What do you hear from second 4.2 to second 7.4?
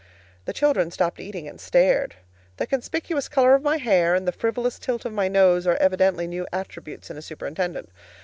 the frivolous tilt of my nose are evidently new attributes in a